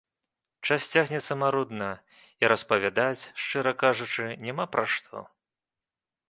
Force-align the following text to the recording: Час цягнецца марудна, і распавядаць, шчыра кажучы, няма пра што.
Час 0.67 0.85
цягнецца 0.93 1.33
марудна, 1.41 1.89
і 2.45 2.51
распавядаць, 2.53 3.27
шчыра 3.45 3.75
кажучы, 3.85 4.25
няма 4.49 4.65
пра 4.75 4.83
што. 4.97 5.17